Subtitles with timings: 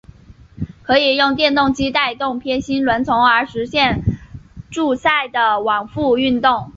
[0.81, 4.01] 可以用电动机带动偏心轮从而实现
[4.71, 6.69] 柱塞的往复运动。